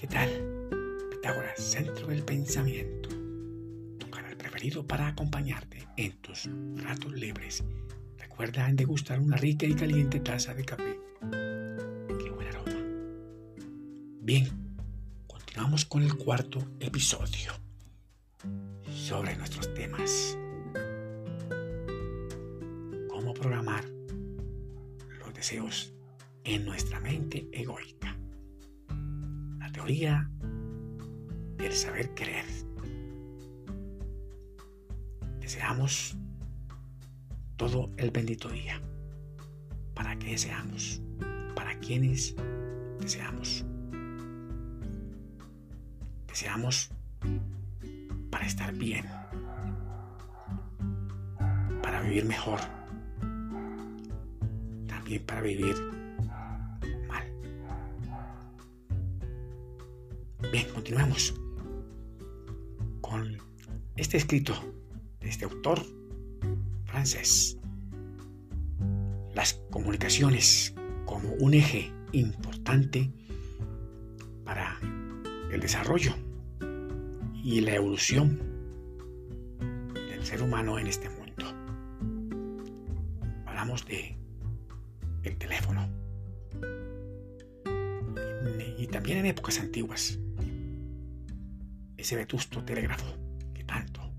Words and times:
¿Qué 0.00 0.06
tal? 0.06 0.30
Pitágoras, 1.10 1.60
Centro 1.60 2.06
del 2.06 2.24
Pensamiento, 2.24 3.10
tu 3.98 4.08
canal 4.08 4.34
preferido 4.34 4.86
para 4.86 5.08
acompañarte 5.08 5.86
en 5.98 6.12
tus 6.22 6.48
ratos 6.76 7.12
libres. 7.12 7.62
Recuerda 8.16 8.66
en 8.70 8.76
degustar 8.76 9.20
una 9.20 9.36
rica 9.36 9.66
y 9.66 9.74
caliente 9.74 10.18
taza 10.20 10.54
de 10.54 10.64
café. 10.64 10.98
¡Qué 11.20 12.30
buen 12.30 12.48
aroma! 12.48 12.82
Bien, 14.22 14.48
continuamos 15.26 15.84
con 15.84 16.02
el 16.02 16.14
cuarto 16.16 16.66
episodio 16.80 17.52
sobre 18.90 19.36
nuestros 19.36 19.74
temas. 19.74 20.38
Cómo 23.06 23.34
programar 23.34 23.84
los 25.18 25.34
deseos 25.34 25.92
en 26.44 26.64
nuestra 26.64 27.00
mente 27.00 27.50
egoísta. 27.52 27.99
Teoría 29.90 30.30
del 31.56 31.72
saber 31.72 32.14
querer. 32.14 32.44
Deseamos 35.40 36.16
todo 37.56 37.90
el 37.96 38.12
bendito 38.12 38.48
día. 38.50 38.80
¿Para 39.94 40.16
qué 40.16 40.30
deseamos? 40.30 41.02
¿Para 41.56 41.76
quiénes 41.80 42.36
deseamos? 43.00 43.64
Deseamos 46.28 46.90
para 48.30 48.46
estar 48.46 48.72
bien, 48.72 49.06
para 51.82 52.00
vivir 52.02 52.26
mejor, 52.26 52.60
también 54.86 55.26
para 55.26 55.40
vivir 55.40 55.99
Bien, 60.52 60.66
continuamos 60.74 61.32
con 63.02 63.38
este 63.94 64.16
escrito 64.16 64.52
de 65.20 65.28
este 65.28 65.44
autor 65.44 65.80
francés. 66.86 67.56
Las 69.32 69.62
comunicaciones 69.70 70.74
como 71.06 71.34
un 71.34 71.54
eje 71.54 71.92
importante 72.10 73.12
para 74.44 74.76
el 75.52 75.60
desarrollo 75.60 76.16
y 77.44 77.60
la 77.60 77.76
evolución 77.76 78.40
del 79.94 80.24
ser 80.24 80.42
humano 80.42 80.80
en 80.80 80.88
este 80.88 81.08
mundo. 81.10 81.46
Hablamos 83.46 83.86
de 83.86 84.18
el 85.22 85.38
teléfono 85.38 85.88
y 88.76 88.88
también 88.88 89.18
en 89.18 89.26
épocas 89.26 89.60
antiguas 89.60 90.18
ese 92.00 92.16
vetusto 92.16 92.64
telégrafo 92.64 93.16
que 93.54 93.64
tanto 93.64 94.12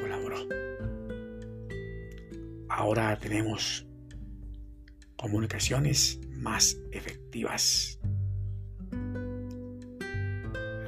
colaboró. 0.00 0.48
Ahora 2.68 3.18
tenemos 3.18 3.86
comunicaciones 5.16 6.20
más 6.30 6.76
efectivas 6.90 7.98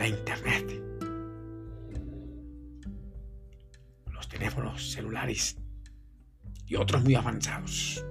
Internet, 0.07 0.83
los 4.12 4.29
teléfonos 4.29 4.93
celulares 4.93 5.57
y 6.67 6.77
otros 6.77 7.03
muy 7.03 7.15
avanzados. 7.15 8.05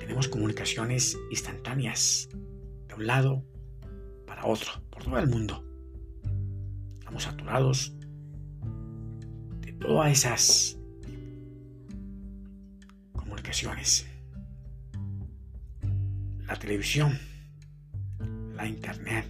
Tenemos 0.00 0.28
comunicaciones 0.28 1.18
instantáneas 1.30 2.28
de 2.88 2.94
un 2.94 3.06
lado 3.06 3.44
para 4.34 4.46
otro, 4.46 4.72
por 4.88 5.04
todo 5.04 5.18
el 5.18 5.28
mundo. 5.28 5.62
Estamos 7.00 7.24
saturados 7.24 7.92
de 9.60 9.72
todas 9.74 10.10
esas 10.10 10.78
comunicaciones. 13.12 14.06
La 16.46 16.58
televisión, 16.58 17.18
la 18.56 18.66
internet, 18.66 19.26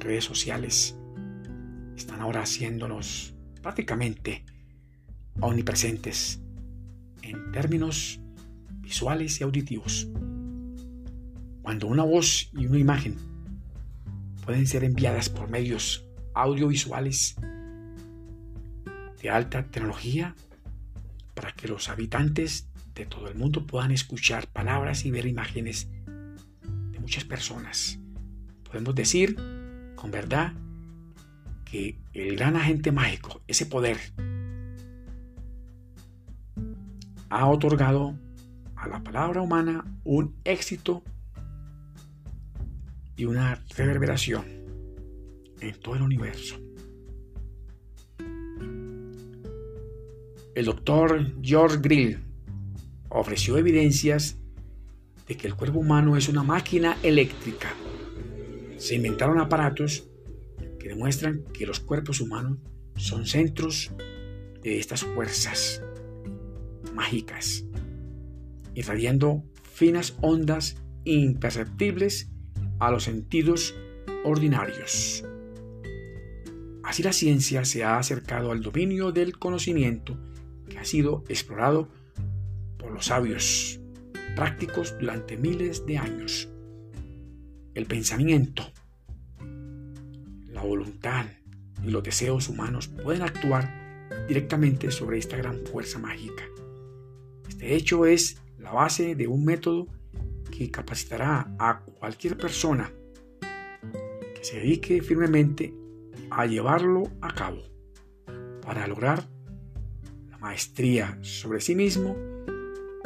redes 0.00 0.24
sociales 0.24 0.98
están 1.96 2.20
ahora 2.20 2.42
haciéndonos 2.42 3.32
prácticamente 3.62 4.44
omnipresentes 5.40 6.42
en 7.22 7.52
términos 7.52 8.20
visuales 8.80 9.40
y 9.40 9.44
auditivos. 9.44 10.08
Cuando 11.62 11.86
una 11.86 12.02
voz 12.02 12.50
y 12.52 12.66
una 12.66 12.78
imagen 12.78 13.35
pueden 14.46 14.66
ser 14.68 14.84
enviadas 14.84 15.28
por 15.28 15.50
medios 15.50 16.06
audiovisuales 16.32 17.34
de 19.20 19.28
alta 19.28 19.64
tecnología 19.64 20.36
para 21.34 21.50
que 21.52 21.66
los 21.66 21.88
habitantes 21.88 22.68
de 22.94 23.06
todo 23.06 23.28
el 23.28 23.34
mundo 23.34 23.66
puedan 23.66 23.90
escuchar 23.90 24.46
palabras 24.46 25.04
y 25.04 25.10
ver 25.10 25.26
imágenes 25.26 25.88
de 26.92 27.00
muchas 27.00 27.24
personas. 27.24 27.98
Podemos 28.62 28.94
decir 28.94 29.36
con 29.96 30.12
verdad 30.12 30.52
que 31.64 31.98
el 32.14 32.36
gran 32.36 32.54
agente 32.54 32.92
mágico, 32.92 33.42
ese 33.48 33.66
poder, 33.66 33.98
ha 37.30 37.48
otorgado 37.48 38.16
a 38.76 38.86
la 38.86 39.02
palabra 39.02 39.42
humana 39.42 39.84
un 40.04 40.36
éxito 40.44 41.02
y 43.16 43.24
una 43.24 43.64
reverberación 43.76 44.44
en 45.60 45.74
todo 45.80 45.96
el 45.96 46.02
universo. 46.02 46.60
El 50.54 50.64
doctor 50.64 51.34
George 51.42 51.78
Grill 51.80 52.18
ofreció 53.08 53.58
evidencias 53.58 54.38
de 55.26 55.36
que 55.36 55.46
el 55.46 55.54
cuerpo 55.54 55.80
humano 55.80 56.16
es 56.16 56.28
una 56.28 56.42
máquina 56.42 56.96
eléctrica 57.02 57.74
se 58.78 58.94
inventaron 58.94 59.38
aparatos 59.40 60.08
que 60.78 60.88
demuestran 60.88 61.44
que 61.52 61.66
los 61.66 61.80
cuerpos 61.80 62.20
humanos 62.20 62.58
son 62.96 63.26
centros 63.26 63.90
de 64.62 64.78
estas 64.78 65.02
fuerzas 65.02 65.82
mágicas, 66.94 67.64
irradiando 68.74 69.44
finas 69.72 70.14
ondas 70.20 70.76
imperceptibles 71.04 72.30
a 72.78 72.90
los 72.90 73.04
sentidos 73.04 73.74
ordinarios. 74.24 75.24
Así 76.82 77.02
la 77.02 77.12
ciencia 77.12 77.64
se 77.64 77.84
ha 77.84 77.98
acercado 77.98 78.52
al 78.52 78.62
dominio 78.62 79.12
del 79.12 79.38
conocimiento 79.38 80.16
que 80.68 80.78
ha 80.78 80.84
sido 80.84 81.24
explorado 81.28 81.88
por 82.78 82.92
los 82.92 83.06
sabios 83.06 83.80
prácticos 84.34 84.94
durante 84.98 85.36
miles 85.36 85.84
de 85.86 85.98
años 85.98 86.48
el 87.76 87.84
pensamiento, 87.84 88.62
la 90.50 90.62
voluntad 90.62 91.26
y 91.84 91.90
los 91.90 92.02
deseos 92.02 92.48
humanos 92.48 92.88
pueden 92.88 93.20
actuar 93.20 94.08
directamente 94.26 94.90
sobre 94.90 95.18
esta 95.18 95.36
gran 95.36 95.58
fuerza 95.66 95.98
mágica. 95.98 96.42
Este 97.46 97.76
hecho 97.76 98.06
es 98.06 98.40
la 98.58 98.72
base 98.72 99.14
de 99.14 99.26
un 99.26 99.44
método 99.44 99.88
que 100.56 100.70
capacitará 100.70 101.54
a 101.58 101.80
cualquier 101.80 102.36
persona 102.36 102.90
que 103.40 104.42
se 104.42 104.56
dedique 104.56 105.02
firmemente 105.02 105.74
a 106.30 106.46
llevarlo 106.46 107.10
a 107.20 107.34
cabo 107.34 107.62
para 108.62 108.86
lograr 108.86 109.28
la 110.30 110.38
maestría 110.38 111.18
sobre 111.20 111.60
sí 111.60 111.74
mismo 111.74 112.16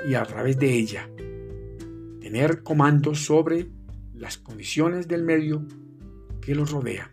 y 0.09 0.15
a 0.15 0.25
través 0.25 0.59
de 0.59 0.73
ella 0.73 1.11
tener 2.21 2.63
comando 2.63 3.15
sobre 3.15 3.69
las 4.15 4.39
condiciones 4.39 5.09
del 5.09 5.25
medio 5.25 5.67
que 6.41 6.55
los 6.55 6.71
rodea. 6.71 7.13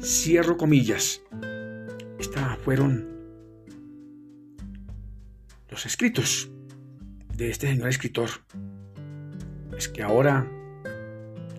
Cierro 0.00 0.56
comillas. 0.56 1.22
Estas 2.18 2.58
fueron 2.58 3.08
los 5.68 5.86
escritos 5.86 6.50
de 7.36 7.50
este 7.50 7.68
señor 7.68 7.88
escritor. 7.88 8.30
Es 9.76 9.88
que 9.88 10.02
ahora 10.02 10.50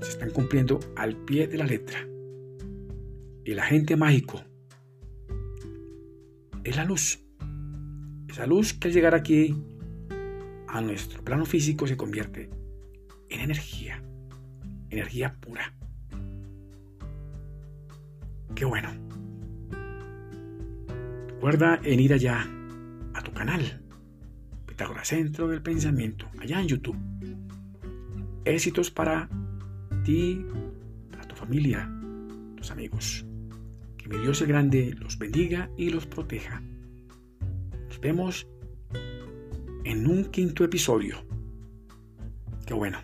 se 0.02 0.10
están 0.10 0.32
cumpliendo 0.32 0.80
al 0.96 1.16
pie 1.16 1.48
de 1.48 1.58
la 1.58 1.66
letra. 1.66 2.00
El 3.46 3.60
agente 3.60 3.96
mágico 3.96 4.42
es 6.64 6.76
la 6.76 6.86
luz. 6.86 7.20
Esa 8.28 8.46
luz 8.48 8.74
que 8.74 8.88
al 8.88 8.94
llegar 8.94 9.16
aquí 9.16 9.56
a 10.68 10.82
nuestro 10.82 11.24
plano 11.24 11.46
físico 11.46 11.88
se 11.88 11.98
convierte 11.98 12.50
en 13.30 13.42
energía, 13.42 14.04
energía 14.90 15.36
pura. 15.40 15.74
Qué 18.56 18.66
bueno. 18.66 18.90
Recuerda 21.28 21.80
en 21.84 22.00
ir 22.00 22.14
allá 22.14 22.48
a 23.14 23.22
tu 23.24 23.32
canal, 23.34 23.82
Pitágoras 24.66 25.08
Centro 25.08 25.48
del 25.48 25.62
Pensamiento, 25.62 26.28
allá 26.40 26.62
en 26.62 26.68
YouTube. 26.68 26.98
Éxitos 28.46 28.90
para 28.90 29.30
ti, 30.04 30.46
para 31.12 31.24
tu 31.28 31.36
familia, 31.36 31.90
tus 32.58 32.72
amigos. 32.72 33.26
mi 34.10 34.18
Dios 34.18 34.42
el 34.42 34.48
grande 34.48 34.94
los 35.00 35.18
bendiga 35.18 35.70
y 35.78 35.90
los 35.90 36.06
proteja. 36.06 36.62
Nos 37.88 38.00
vemos 38.02 38.48
en 39.86 40.08
un 40.08 40.26
quinto 40.26 40.64
episodio. 40.64 41.18
Qué 42.66 42.74
bueno. 42.74 43.00